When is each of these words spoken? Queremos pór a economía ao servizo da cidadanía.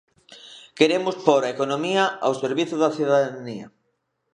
Queremos 0.77 1.15
pór 1.27 1.41
a 1.45 1.53
economía 1.55 2.03
ao 2.25 2.33
servizo 2.43 2.75
da 2.79 2.93
cidadanía. 2.97 3.67